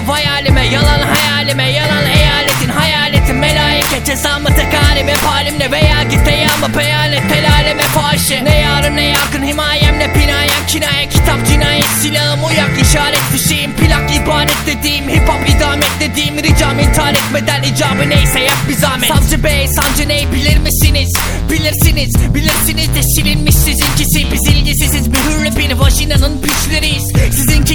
Alındı 0.00 0.12
vay 0.12 0.24
halime 0.24 0.66
yalan 0.66 1.00
hayalime 1.00 1.70
Yalan 1.70 2.06
eyaletin 2.06 2.68
hayaletin 2.68 3.36
Melaike 3.36 4.04
cezamı 4.04 4.48
tek 4.48 4.74
halim 4.74 5.08
Hep 5.08 5.16
halimle 5.16 5.70
veya 5.70 6.02
git 6.02 6.28
eyamı 6.28 6.78
beyan 6.78 7.12
et 7.12 7.22
Tel 7.28 7.52
aleme 7.52 7.82
fahişe 7.82 8.44
Ne 8.44 8.58
yarın 8.58 8.96
ne 8.96 9.04
yakın 9.04 9.42
himayem 9.42 9.98
ne 9.98 10.12
pinayem 10.12 10.66
Kinaye 10.68 11.08
kitap 11.08 11.46
cinayet 11.48 11.84
silahım 12.02 12.44
uyak 12.44 12.70
işaret 12.82 13.22
fişeğim 13.32 13.72
plak 13.76 14.16
ibadet 14.16 14.66
dediğim 14.66 15.08
Hip 15.08 15.28
hop 15.28 15.48
idamet 15.48 15.90
dediğim 16.00 16.36
ricam 16.42 16.78
intihar 16.78 17.14
etmeden 17.14 17.62
icabı 17.62 18.10
neyse 18.10 18.40
yap 18.40 18.58
bir 18.68 18.74
zahmet. 18.74 19.08
Savcı 19.08 19.44
bey 19.44 19.68
sancı 19.68 20.08
ney 20.08 20.32
bilir 20.32 20.58
misiniz? 20.58 21.12
Bilirsiniz 21.50 22.34
bilirsiniz 22.34 22.94
de 22.94 23.02
silinmiş 23.02 23.54
sizinkisi 23.54 24.32
Biz 24.32 24.48
ilgisiziz 24.48 25.12
bir 25.12 25.18
hürle 25.18 25.56
bir 25.56 25.72
vajinanın 25.72 26.42
piçleriyiz 26.42 27.12
Sizinki 27.36 27.69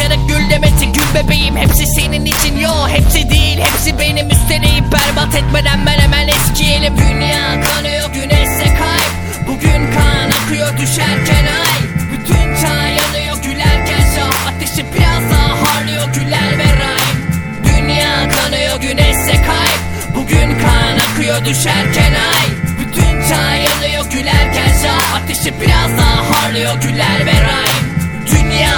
çarık 0.00 0.28
gül 0.28 0.50
demeti 0.50 0.92
Gül 0.92 1.14
bebeğim. 1.14 1.56
Hepsi 1.56 1.86
senin 1.86 2.24
için 2.24 2.58
yo 2.58 2.88
hepsi 2.88 3.30
değil. 3.30 3.58
Hepsi 3.58 3.98
benim 3.98 4.30
üsteleyip 4.30 4.84
berbat 4.92 5.34
etmeden 5.34 5.86
ben 5.86 5.98
hemen 5.98 6.28
eskiyelim. 6.28 6.96
Dünya 6.96 7.60
kanıyor 7.60 8.10
güneşse 8.14 8.64
kayıp 8.64 9.12
Bugün 9.48 9.92
kan 9.92 10.30
akıyor 10.30 10.78
düşerken 10.78 11.44
ay. 11.44 11.80
Bütün 12.12 12.54
çağ 12.62 12.86
yanıyor 12.88 13.36
gülerken 13.42 14.04
şah 14.16 14.48
Ateşi 14.48 14.84
biraz 14.94 15.30
daha 15.30 15.62
harlıyor 15.62 16.14
güler 16.14 16.58
ve 16.58 16.64
rahim 16.64 17.18
Dünya 17.64 18.28
kanıyor 18.28 18.80
güneşse 18.80 19.32
kayıp 19.32 19.80
Bugün 20.14 20.58
kan 20.58 20.98
akıyor 21.10 21.44
düşerken 21.44 22.12
ay. 22.12 22.46
Bütün 22.80 23.28
çağ 23.28 23.54
yanıyor 23.54 24.10
gülerken 24.10 24.72
şah 24.82 25.14
Ateşi 25.14 25.60
biraz 25.60 25.98
daha 25.98 26.30
harlıyor 26.30 26.74
güler 26.74 27.26
ve 27.26 27.32
rahim 27.32 27.49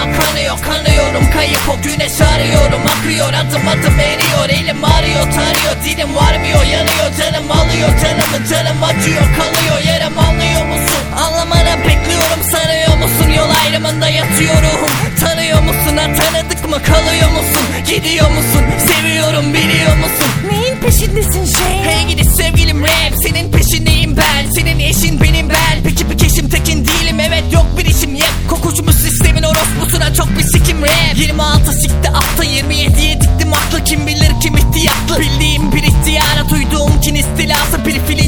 Dünya 0.02 0.18
kanıyor 0.20 0.58
kanıyorum. 0.60 1.30
Kayıp 1.30 1.68
o 1.68 1.82
güneş 1.82 2.20
arıyorum 2.20 2.82
Akıyor 2.92 3.32
adım 3.32 3.68
adım 3.68 4.00
eriyor. 4.00 4.48
Elim 4.48 4.84
ağrıyor 4.84 5.24
tarıyor. 5.24 5.84
Dilim 5.84 6.16
varmıyor 6.16 6.64
yanıyor. 6.64 7.08
Canım 7.18 7.50
alıyor 7.50 7.88
canımı 8.02 8.48
canım 8.50 8.82
acıyor. 8.82 9.22
Kalıyor 9.38 9.78
Yarım 9.88 10.18
anlıyor 10.18 10.64
musun? 10.66 11.02
Anlamanı 11.16 11.78
bekliyorum. 11.86 12.42
Sanıyor 12.52 12.96
musun? 13.02 13.28
Yol 13.36 13.50
ayrımında 13.64 14.08
yatıyor 14.08 14.56
ruhum 14.62 15.16
tanıyor 15.20 15.62
musun? 15.62 15.96
Ha 15.96 16.06
tanıdık 16.18 16.70
mı? 16.70 16.82
Kalıyor 16.82 17.30
musun? 17.30 17.66
Gidiyor 17.86 18.30
musun? 18.30 18.64
Seviyorum 18.86 19.54
biliyor 19.54 19.96
musun? 19.96 20.30
Neyin 20.50 20.76
peşindesin 20.76 21.44
şey? 21.44 21.76
Hey 21.84 22.06
gidi 22.08 22.24
sevgilim 22.24 22.82
rap. 22.82 23.12
Senin 23.22 23.52
peşindeyim 23.52 24.16
ben. 24.16 24.50
Senin 24.54 24.78
eşin 24.78 25.20
benim 25.20 25.48
ben. 25.48 25.82
Peki 25.84 26.10
bir 26.10 26.18
keşim 26.18 26.48
tekin 26.48 26.61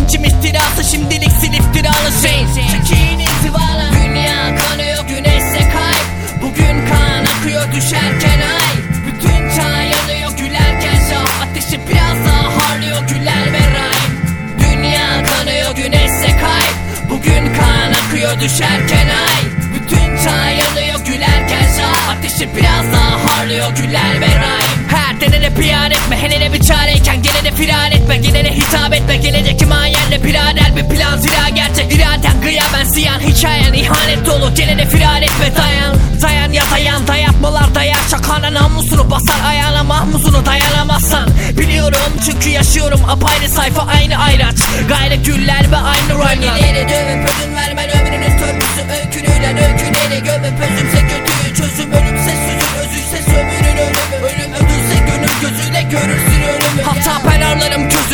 istilası 0.05 0.25
filincim 0.25 0.25
ihtirası 0.25 0.85
şimdilik 0.91 1.33
sil 1.41 1.53
iftiralı 1.53 2.11
şey. 2.23 2.47
Çekin 2.55 3.19
intivala 3.19 3.91
Dünya 3.93 4.57
kanıyor 4.57 5.05
güneşse 5.09 5.59
kayıp 5.59 6.07
Bugün 6.43 6.87
kan 6.87 7.25
akıyor 7.25 7.73
düşerken 7.73 8.41
ay. 8.41 8.77
Bütün 9.07 9.57
çağ 9.57 9.83
yanıyor 9.83 10.33
gülerken 10.39 10.99
şah. 11.11 11.43
Ateşi 11.43 11.81
biraz 11.89 12.27
daha 12.27 12.57
harlıyor 12.57 13.09
güler 13.09 13.53
ve 13.53 13.59
rahim 13.59 14.19
Dünya 14.59 15.25
kanıyor 15.25 15.77
güneşse 15.77 16.29
kayıp 16.29 16.77
Bugün 17.11 17.55
kan 17.55 17.93
akıyor 17.93 18.41
düşerken 18.41 19.09
ay. 19.09 19.45
Bütün 19.75 20.25
çağ 20.25 20.51
yanıyor 20.51 21.01
gülerken 21.07 21.67
şah. 21.79 22.09
Ateşi 22.09 22.57
biraz 22.57 22.93
daha 22.93 23.25
harlıyor 23.25 23.71
güler 23.77 24.21
ve 24.21 24.27
rahim 24.27 24.89
Her 25.15 25.21
denene 25.21 25.55
piyar 25.55 25.91
etme 25.91 26.17
Hele 26.17 26.53
bir 26.53 26.61
çareyken 26.61 27.23
gelene 27.23 27.55
firar 27.57 27.91
etme. 27.91 28.17
Gelene 28.17 28.57
hitap 28.57 28.95
etme 28.95 29.17
Gelecek 29.17 29.61
himayenle 29.61 30.25
birader 30.25 30.77
bir 30.77 30.97
plan. 30.97 31.19
Zira 31.19 31.49
gerçek 31.49 31.93
İraden 31.93 32.41
gıyaben 32.43 32.85
ziyan 32.85 33.21
hikayen 33.21 33.73
ihanet 33.73 34.27
dolu. 34.27 34.55
Gelene 34.55 34.87
firar 34.87 35.23
etme 35.23 35.57
dayan 35.57 35.97
Dayan 36.23 36.53
ya 36.53 36.63
dayan. 36.71 37.07
Dayatmalar 37.07 37.75
dayar 37.75 38.09
Çakana 38.11 38.55
namusunu 38.55 39.11
basar 39.11 39.49
ayağına 39.49 39.85
mahmuzunu 39.85 40.47
dayanamazsan. 40.47 41.29
Biliyorum 41.59 42.13
çünkü 42.27 42.49
yaşıyorum 42.49 43.01
apayrı 43.09 43.49
sayfa 43.49 43.83
aynı 43.83 44.17
ayraç. 44.17 44.57
Gayrı 44.89 45.15
güller 45.15 45.71
ve 45.73 45.77
aynı 45.77 46.09
rhyme'lar 46.09 46.57
Yeni 46.57 46.89
dövüp 46.89 47.31
ödün 47.31 47.57
vermen 47.57 47.89
ömrünün 47.91 48.39
törpüsü 48.39 48.83
Öykünüyle 49.01 49.49
öyküneni 49.49 50.25
gömüp 50.25 50.61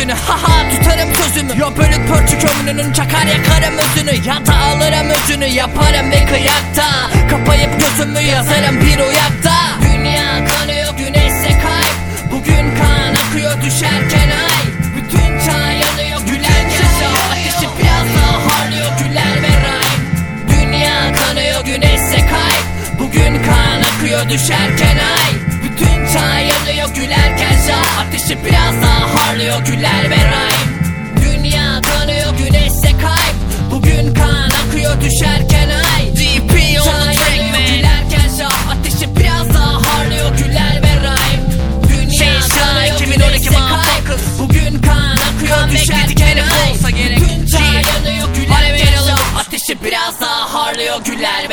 gözünü 0.01 0.13
haha 0.13 0.69
tutarım 0.69 1.13
sözümü 1.13 1.59
Yo 1.59 1.71
bölük 1.77 2.07
pörçük 2.07 2.49
ömrünün 2.49 2.93
çakar 2.93 3.25
yakarım 3.25 3.77
özünü. 3.77 4.27
Ya 4.27 4.45
da 4.45 4.55
alırım 4.57 5.09
özünü 5.09 5.45
yaparım 5.45 6.11
bir 6.11 6.27
kıyakta. 6.27 7.09
Kapayıp 7.29 7.79
gözümü 7.79 8.21
yazarım 8.21 8.81
bir 8.81 8.99
uyakta. 8.99 9.53
Dünya 9.81 10.45
kanıyor 10.45 10.97
güneşse 10.97 11.49
kayıp 11.49 11.95
Bugün 12.31 12.75
kan 12.75 13.13
akıyor 13.13 13.61
düşerken 13.61 14.29
ay 14.29 14.65
Bütün 14.95 15.39
çağ 15.45 15.71
yanıyor 15.71 16.21
gülerken 16.21 16.87
şah 16.99 17.31
Ateşi 17.31 17.69
biraz 17.79 18.07
daha 18.15 18.59
harlıyor 18.59 18.91
güler 18.99 19.43
ve 19.43 19.53
rahim 19.67 20.01
Dünya 20.49 21.13
kanıyor 21.13 21.65
güneşse 21.65 22.17
kayıp 22.17 22.65
Bugün 22.99 23.43
kan 23.43 23.81
akıyor 23.81 24.29
düşerken 24.29 24.97
ay 24.97 25.40
Ateşi 28.31 28.45
biraz 28.45 28.81
daha 28.81 29.27
harlıyor 29.27 29.59
güler 29.65 30.09
ve 30.09 30.15
rahim 30.15 30.69
Dünya 31.21 31.81
kanıyor 31.81 32.37
güneşse 32.37 32.91
kayıp. 32.91 33.35
Bugün 33.71 34.13
kan 34.13 34.49
akıyor 34.49 35.01
düşerken 35.01 35.69
ay. 35.69 36.07
DP 36.15 36.51
on 36.81 37.05
the 37.05 37.13
track 37.13 37.51
man. 37.51 37.65
gülerken 37.67 38.29
şah. 38.37 38.71
Ateşi 38.71 39.15
biraz 39.15 39.53
daha 39.53 39.73
harlıyor 39.73 40.37
güler 40.37 40.81
ve 40.83 41.07
rahim 41.07 41.41
Dünya 41.89 42.17
Şey, 42.17 42.39
kanıyor 42.49 42.95
2012 42.95 43.05
güneşse 43.05 43.49
kayıp. 43.49 44.19
Bugün 44.39 44.81
kan 44.81 45.11
akıyor 45.11 45.57
Comeback 45.57 45.81
düşerken 45.81 46.37
ay. 46.37 46.71
olsa 46.71 46.89
gerek. 46.89 47.17
Bütün 47.17 47.45
çağ 47.45 47.57
G. 47.57 47.63
yanıyor 47.63 48.27
gülerken 48.35 49.07
şah. 49.07 49.39
Ateşi 49.39 49.83
biraz 49.83 50.21
daha 50.21 50.53
harlıyor 50.53 51.01
güler 51.05 51.49